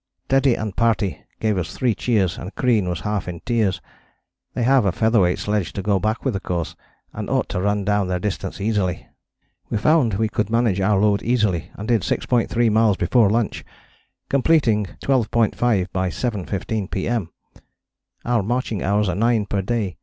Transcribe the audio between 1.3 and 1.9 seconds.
gave us